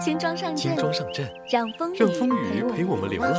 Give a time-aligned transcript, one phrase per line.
[0.00, 3.34] 轻装上阵，轻装上阵，让风让风雨雨陪我们流浪。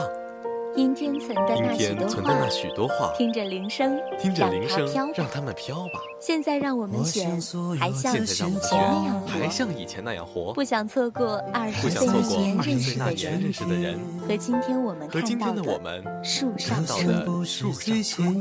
[0.76, 6.02] 阴天存的那许多话，许多话，听着铃声，听着铃声让它们飘吧。
[6.20, 7.40] 现在让我们选，
[7.80, 9.50] 还像以前那样活。
[9.50, 10.52] 像以前那样活。
[10.52, 16.84] 不想错过二不十岁那年认识的人年认识的人和今天我们和今天看到的我们树上。
[16.84, 18.36] 的树上。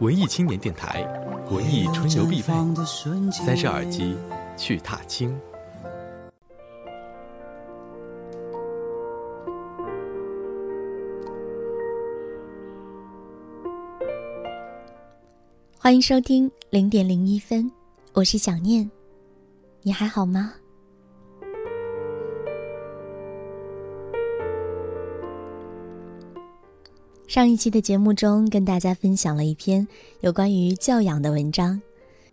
[0.00, 1.06] 文艺青年电台，
[1.50, 2.52] 文艺春游必备。
[3.30, 4.16] 塞上耳机，
[4.56, 5.38] 去踏青。
[15.84, 17.68] 欢迎收听零点零一分，
[18.12, 18.88] 我是想念，
[19.82, 20.54] 你还好吗？
[27.26, 29.84] 上一期的节目中，跟大家分享了一篇
[30.20, 31.82] 有关于教养的文章，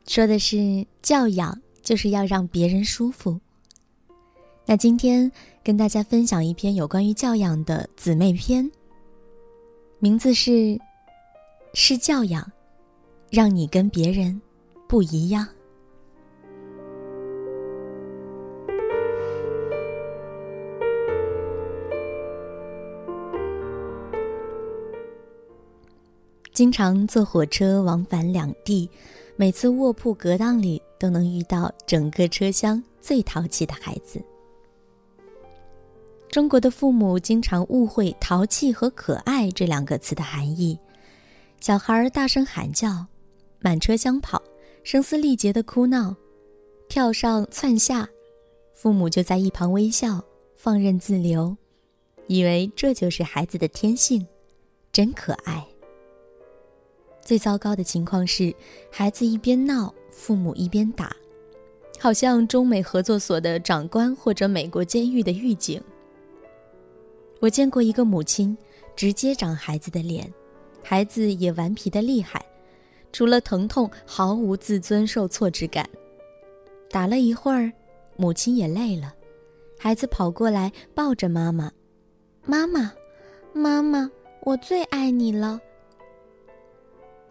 [0.07, 3.39] 说的是教养就是要让别人舒服。
[4.63, 5.31] 那今天
[5.63, 8.69] 跟大家分享一篇有关于教养的姊妹篇，
[9.97, 10.79] 名字是
[11.73, 12.47] “是教养”。
[13.31, 14.41] 让你跟别人
[14.87, 15.47] 不一样。
[26.51, 28.89] 经常坐火车往返两地，
[29.37, 34.21] 每次卧铺隔档里都能遇到整个车厢最淘气的孩子。
[36.29, 40.77] 中国的父母经常误会“淘气”和“可爱”这两个词的含义，
[41.61, 43.05] 小孩大声喊叫。
[43.59, 44.41] 满车厢跑，
[44.83, 46.15] 声嘶力竭的哭闹，
[46.87, 48.07] 跳上窜下，
[48.73, 50.23] 父母就在一旁微笑，
[50.55, 51.55] 放任自流，
[52.27, 54.25] 以为这就是孩子的天性，
[54.91, 55.65] 真可爱。
[57.21, 58.53] 最糟糕的情况是，
[58.89, 61.15] 孩子一边闹，父母一边打，
[61.99, 65.81] 好像中美合作所的长官或者美国监狱的狱警。
[67.39, 68.57] 我见过一个母亲
[68.95, 70.33] 直接长孩子的脸，
[70.81, 72.43] 孩子也顽皮的厉害。
[73.11, 75.87] 除了疼痛，毫无自尊受挫之感。
[76.89, 77.71] 打了一会儿，
[78.15, 79.13] 母亲也累了，
[79.77, 81.71] 孩子跑过来抱着妈妈
[82.45, 82.93] ：“妈妈，
[83.53, 84.09] 妈妈，
[84.41, 85.59] 我最爱你了。”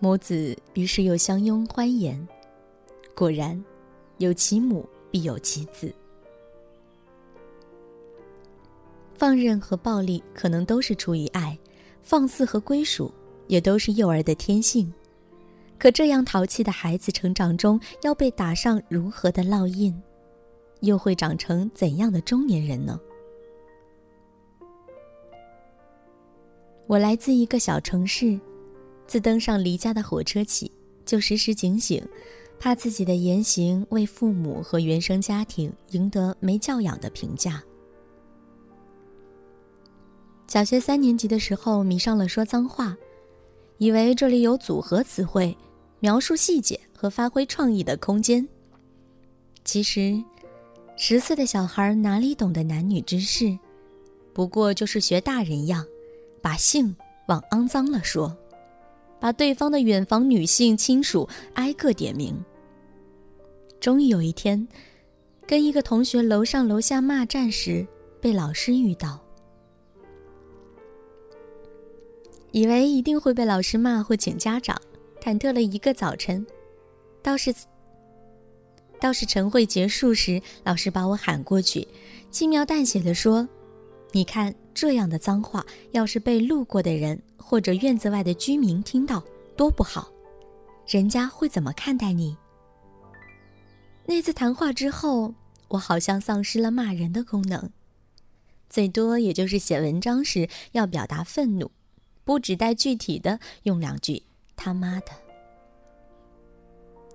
[0.01, 2.27] 母子于是又相拥欢颜。
[3.15, 3.61] 果然，
[4.19, 5.93] 有其母必有其子。
[9.15, 11.59] 放任和暴力可能都是出于爱，
[12.01, 13.13] 放肆和归属
[13.49, 14.93] 也都是幼儿的天性。
[15.79, 19.95] 可这样淘气的孩子成长中要被打上如何的烙印，
[20.81, 22.99] 又会长成怎样的中年人呢？
[26.89, 28.41] 我来自一个小城市，
[29.07, 30.73] 自登上离家的火车起，
[31.05, 32.03] 就时时警醒，
[32.59, 37.63] 怕自己的言行为父母和原生家庭赢得没教养的评价。
[40.49, 42.97] 小学三年级的时候，迷上了说脏话，
[43.77, 45.57] 以为这里有组合词汇。
[46.01, 48.47] 描述细节和发挥创意的空间。
[49.65, 50.23] 其实，
[50.97, 53.59] 十岁的小孩哪里懂得男女之事？
[54.33, 55.85] 不过就是学大人样，
[56.41, 56.95] 把性
[57.27, 58.37] 往肮脏了说，
[59.19, 62.35] 把对方的远房女性亲属挨个点名。
[63.81, 64.67] 终于有一天，
[65.47, 67.87] 跟一个同学楼上楼下骂战时，
[68.21, 69.21] 被老师遇到，
[72.53, 74.81] 以为一定会被老师骂或请家长。
[75.21, 76.47] 忐忑了一个早晨，
[77.23, 77.55] 倒是
[79.01, 81.87] 倒是晨会结束时，老师把我喊过去，
[82.31, 83.49] 轻描淡写的说
[84.13, 89.23] ：“你看这样的脏话，要是被路过的人或者院子外的居民听到，
[89.57, 90.11] 多不好，
[90.87, 92.37] 人家会怎么看待你？”
[94.07, 95.35] 那次谈话之后，
[95.69, 97.71] 我好像丧失了骂人的功能，
[98.71, 101.71] 最多也就是写文章时要表达愤怒，
[102.25, 104.23] 不指代具体的用两句。
[104.59, 105.13] 他妈的！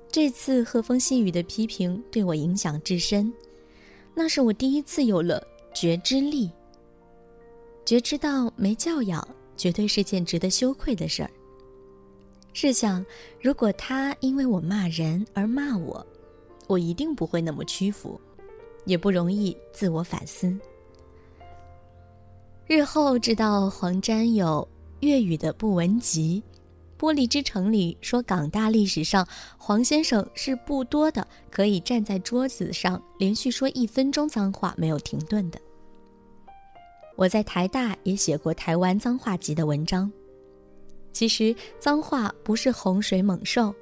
[0.10, 3.32] 这次和风细雨的批评对我影响至深，
[4.16, 6.50] 那是我第一次有了觉知力，
[7.84, 9.28] 觉知到没教养
[9.58, 11.30] 绝对是件值得羞愧的事儿。
[12.54, 13.04] 试想，
[13.42, 16.06] 如果他因为我骂人而骂我，
[16.68, 18.22] 我一定不会那么屈服，
[18.86, 20.56] 也不容易自我反思。
[22.68, 24.66] 日后知道黄沾有
[25.00, 26.42] 粤语的不文集。
[27.04, 29.28] 《玻璃之城》里说，港大历史上
[29.58, 35.60] 黄先生是不多的可以站在桌子上连续说一分钟脏话没有停顿的。
[37.18, 40.10] 我在台大也写过台湾脏话集的文章。
[41.12, 43.76] 其实脏话不是洪水猛兽，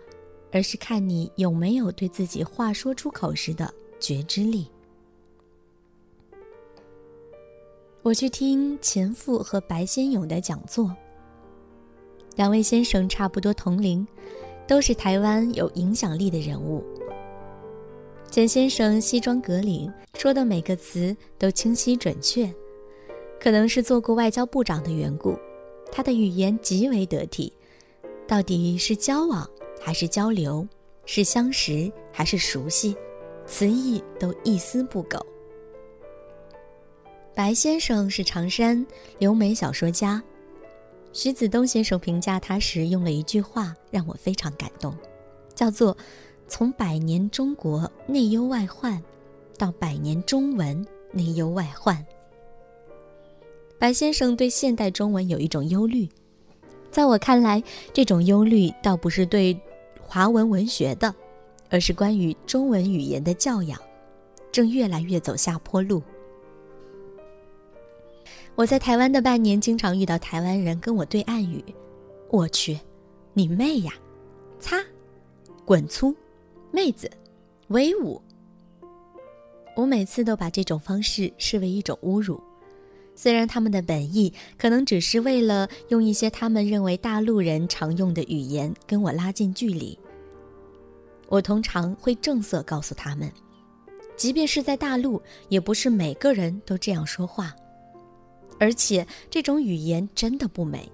[0.51, 4.67] 而是看你有没有对自己话说出口时的觉知力。
[8.01, 10.91] 我去听钱复和白先勇的讲座。
[12.35, 14.05] 两位先生差不多同龄，
[14.67, 16.83] 都是台湾有影响力的人物。
[18.29, 22.51] 简先生西装革领，说的每个词都清晰准确，
[23.39, 25.37] 可能是做过外交部长的缘故，
[25.91, 27.51] 他的语言极为得体。
[28.25, 29.45] 到底是交往
[29.81, 30.65] 还是交流，
[31.05, 32.95] 是相识还是熟悉，
[33.45, 35.19] 词意都一丝不苟。
[37.35, 38.85] 白先生是长山
[39.19, 40.23] 留美小说家。
[41.13, 44.95] 徐子东先生评价他时用了一句话，让我非常感动，
[45.53, 45.95] 叫做
[46.47, 49.01] “从百年中国内忧外患，
[49.57, 52.05] 到百年中文内忧外患”。
[53.77, 56.07] 白先生对现代中文有一种忧虑，
[56.89, 57.61] 在我看来，
[57.91, 59.59] 这种忧虑倒不是对
[60.01, 61.13] 华文文学的，
[61.69, 63.77] 而是关于中文语言的教养，
[64.49, 66.01] 正越来越走下坡路。
[68.55, 71.63] 我在台湾的半年，经常遇到台湾人跟我对暗语
[72.29, 72.79] ：“我去，
[73.33, 73.93] 你妹呀，
[74.59, 74.77] 擦，
[75.65, 76.15] 滚粗，
[76.71, 77.09] 妹子，
[77.69, 78.21] 威武。”
[79.75, 82.39] 我每次都把这种方式视为一种侮辱，
[83.15, 89.97] 虽然他们的本意可能只是为了用一些他们认为大陆人常用的语言跟我拉近距离。
[91.29, 93.31] 我通常会正色告诉他们，
[94.17, 97.55] 即便是在大陆，也不是每个人都这样说话。
[98.61, 100.87] 而且这种语言真的不美。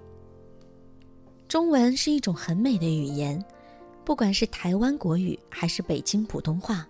[1.46, 3.38] 中文是一种很美的语言，
[4.06, 6.88] 不管是台湾国语还是北京普通话，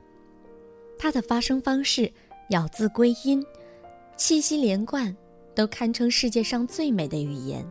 [0.96, 2.08] 它的发声方式、
[2.50, 3.44] 咬字归音、
[4.16, 5.14] 气息连贯，
[5.52, 7.68] 都堪称世界上最美的语言。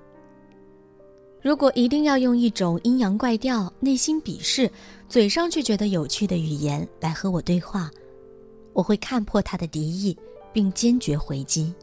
[1.41, 4.69] 如果一定要用一种阴阳怪调、内心鄙视、
[5.07, 7.89] 嘴上却觉得有趣的语言来和我对话，
[8.73, 10.17] 我会看破他的敌意，
[10.51, 11.73] 并坚决回击。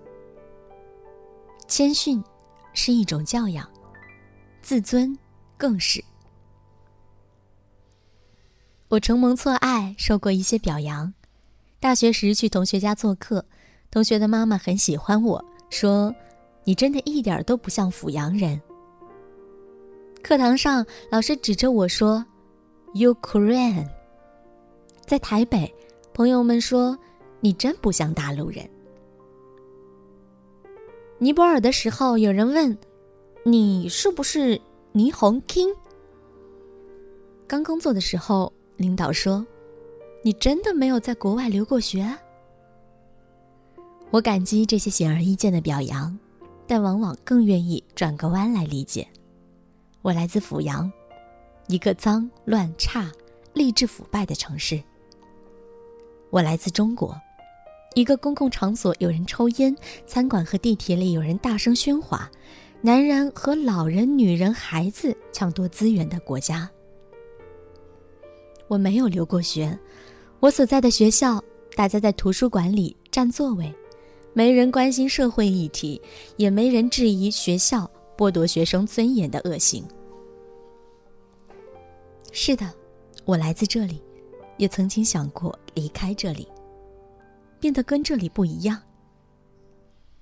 [1.67, 2.23] 谦逊
[2.73, 3.69] 是一种教养，
[4.63, 5.17] 自尊
[5.57, 6.05] 更是。
[8.89, 11.13] 我承蒙错爱，受过一些表扬。
[11.81, 13.45] 大学时去同学家做客，
[13.91, 16.15] 同学的妈妈很喜欢我，说
[16.65, 18.61] ：“你真的一点都不像阜阳人。”
[20.23, 22.25] 课堂上，老师指着我说
[22.95, 23.89] ：“You Korean。”
[25.05, 25.75] 在台北，
[26.13, 26.97] 朋友们说
[27.41, 28.69] ：“你真不像大陆人。”
[31.25, 32.77] 尼泊尔的时候，有人问
[33.47, 34.61] ：“你是不是
[34.93, 35.75] 霓虹 king？”
[37.49, 39.47] 刚工作的时候，领导说
[40.23, 42.15] ：“你真的没有在国外留过学？”
[44.13, 46.15] 我感激这些显而易见的表扬，
[46.67, 49.09] 但往往更愿意转个弯来理解。
[50.03, 50.93] 我来自阜阳，
[51.69, 53.11] 一个脏乱差、
[53.55, 54.79] 吏治腐败的城市。
[56.29, 57.19] 我来自中国。
[57.95, 59.75] 一个公共场所有人抽烟，
[60.05, 62.29] 餐馆和地铁里有人大声喧哗，
[62.81, 66.69] 男人和老人、女人、孩子抢夺资源的国家。
[68.67, 69.79] 我没有留过学，
[70.41, 71.43] 我所在的学校，
[71.77, 73.73] 大家在图书馆里占座位，
[74.33, 76.01] 没人关心社会议题，
[76.37, 79.85] 也没人质疑学校剥夺学生尊严的恶行。
[82.33, 82.69] 是的，
[83.25, 84.03] 我来自这里，
[84.57, 86.49] 也曾经想过离开这里。
[87.65, 88.79] 变得跟这里不一样。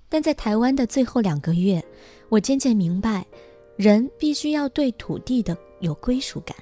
[0.08, 1.84] 但在台湾的最后两个月，
[2.28, 3.26] 我渐渐明白，
[3.75, 6.56] 人必须要对土地的有归属感，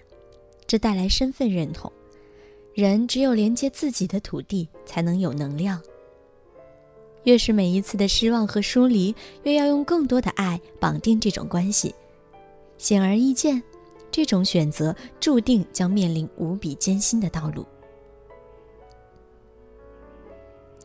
[0.67, 1.93] 这带来身份认同。
[2.73, 5.79] 人只有连接自己的土地，才能有能量。
[7.25, 11.95] 越是每一次的失望和疏离，越要用更多的爱绑定这种关系。
[12.79, 13.63] 显而易见，
[14.11, 17.67] 这种选择注定将面临无比艰辛的道路。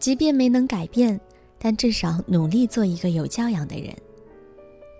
[0.05, 1.19] 即便没能改变，
[1.57, 3.91] 但至少努力做一个有教养的人。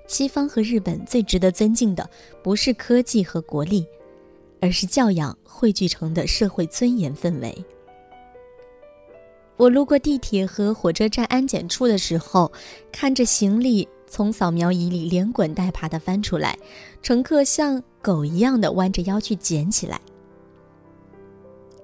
[0.07, 2.09] 西方和日本最值得尊敬的，
[2.41, 3.85] 不是科技和国力，
[4.59, 7.55] 而是教养汇聚成的社会尊严氛围。
[9.57, 12.51] 我路过地铁和火车站安检处的时候，
[12.91, 16.57] 看着行李从扫描仪里连滚带爬地翻出来，
[17.03, 20.01] 乘客像狗一样的弯着腰去捡起来。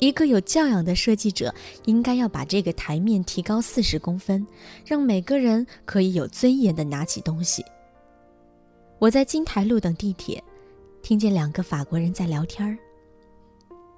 [0.02, 1.54] 一个有教养的设计者
[1.86, 4.46] 应该要把这个台面提高四十公分，
[4.84, 7.64] 让每个人可以有尊严地拿起东西。
[8.98, 10.44] 我在金台路等地铁，
[11.04, 12.76] 听见两个法国人在聊天儿。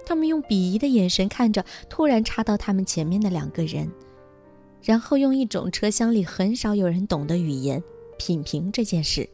[0.06, 3.90] 他们用鄙夷的眼神看着突然插到他们前面的两个人，
[4.82, 7.82] 然后用一种车厢里很少有人懂的语言
[8.18, 9.28] 品评这件事。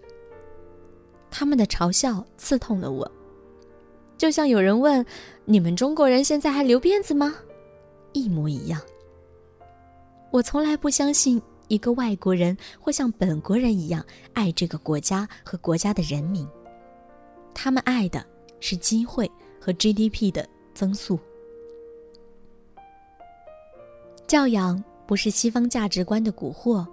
[1.31, 3.11] 他们的嘲笑刺痛了我。
[4.19, 5.03] 就像有人问
[5.45, 7.33] ：“你们中国人现在还留辫子吗？”
[8.11, 8.79] 一模一样。
[10.29, 16.45] 我从来不相信一个外国人会像本国人一样爱这个国家和国家的人民。
[17.53, 18.23] 他们爱的
[18.59, 19.25] 是机会
[19.57, 21.17] 和 GDP 的增速。
[24.27, 26.85] 教养不是西方价值观的蛊惑。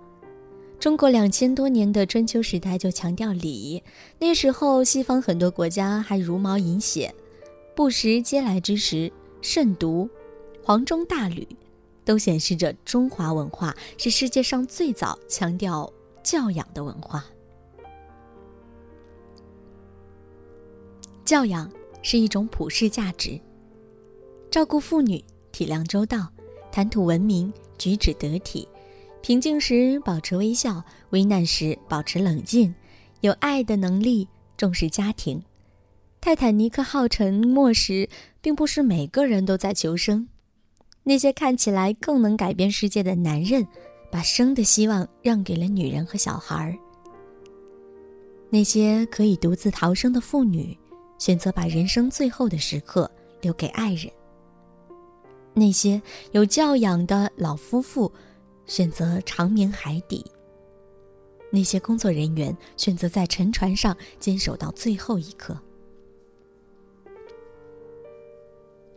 [0.78, 3.82] 中国两千多年的春秋时代就强调礼，
[4.18, 7.12] 那时候西方很多国家还茹毛饮血，
[7.74, 10.08] 不食嗟来之食，慎独，
[10.62, 11.48] 黄钟大吕，
[12.04, 15.92] 都显示着中华文化是世界上最早强调
[16.22, 17.24] 教养的文化。
[21.24, 21.68] 教养
[22.02, 23.40] 是一种普世价值，
[24.50, 26.30] 照顾妇女，体谅周到，
[26.70, 28.68] 谈吐文明，举止得体。
[29.26, 32.72] 平静时保持微笑，危难时保持冷静，
[33.22, 35.42] 有爱的能力，重视家庭。
[36.20, 38.08] 泰坦尼克号沉没时，
[38.40, 40.28] 并不是每个人都在求生。
[41.02, 43.66] 那些看起来更能改变世界的男人，
[44.12, 46.78] 把生的希望让给了女人和小孩儿。
[48.48, 50.78] 那些可以独自逃生的妇女，
[51.18, 54.08] 选择把人生最后的时刻留给爱人。
[55.52, 58.12] 那些有教养的老夫妇。
[58.66, 60.24] 选择长眠海底。
[61.50, 65.58] 那些工作人员选择在沉船上坚守到最后一刻。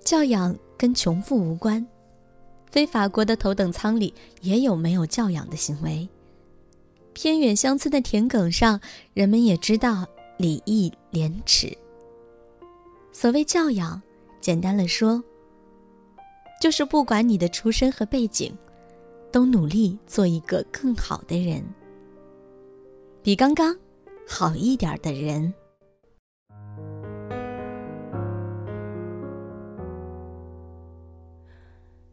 [0.03, 1.85] 教养跟穷富无关，
[2.71, 6.09] 非法国的头等舱里也有没有教养的行为。
[7.13, 8.79] 偏远乡村的田埂上，
[9.13, 10.07] 人们也知道
[10.37, 11.77] 礼义廉耻。
[13.11, 14.01] 所谓教养，
[14.39, 15.21] 简单了说，
[16.59, 18.57] 就是不管你的出身和背景。
[19.31, 21.63] 都努力做一个更好的人，
[23.21, 23.77] 比刚刚
[24.27, 25.53] 好一点的人。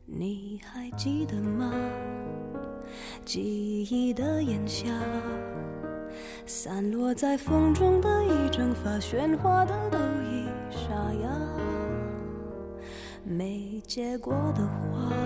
[0.05, 1.73] 你还记得吗？
[3.25, 4.89] 记忆的炎夏，
[6.47, 11.29] 散落在风中的一整发喧哗的都已沙哑，
[13.25, 15.26] 没结果的花。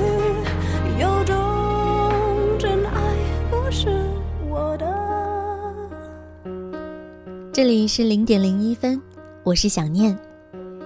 [7.61, 8.99] 这里是零点零一分，
[9.43, 10.17] 我是想念。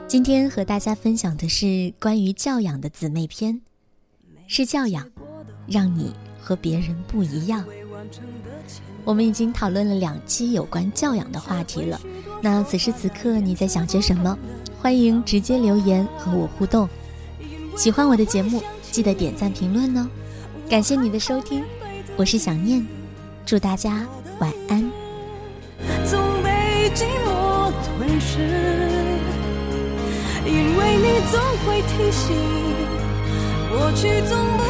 [0.09, 3.61] 今天和大家分享的是关于教养的姊妹篇，
[4.45, 5.09] 是教养
[5.67, 7.63] 让你和别人不一样。
[9.05, 11.97] 我们已经讨论了两期有关教养的话题了，
[12.41, 14.37] 那此时此刻你在想些什么？
[14.77, 16.89] 欢迎直接留言和我互动。
[17.77, 18.61] 喜欢我的节目。
[18.91, 20.09] 记得点赞评论哦！
[20.69, 21.63] 感谢你的收听，
[22.17, 22.85] 我是想念，
[23.45, 24.05] 祝大家
[24.39, 24.84] 晚安。
[31.31, 32.35] 总会提醒，
[33.71, 34.63] 过去总不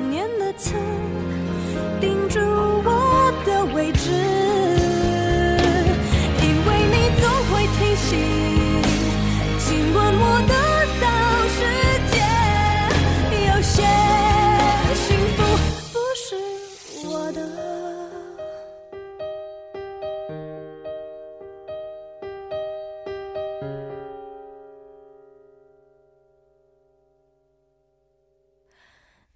[0.00, 0.72] 想念的刺
[2.00, 4.39] 钉住我的位置，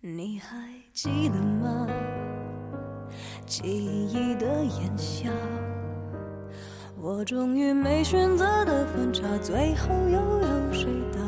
[0.06, 0.54] 你还
[0.92, 1.87] 记得吗？
[3.46, 5.30] 记忆的炎夏，
[7.00, 11.24] 我终于没选择的分岔，最后又有谁到？